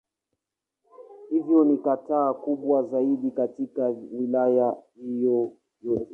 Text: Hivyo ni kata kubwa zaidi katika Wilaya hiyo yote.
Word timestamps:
Hivyo 1.29 1.63
ni 1.63 1.77
kata 1.77 2.33
kubwa 2.33 2.83
zaidi 2.83 3.31
katika 3.31 3.87
Wilaya 3.89 4.75
hiyo 4.95 5.53
yote. 5.81 6.07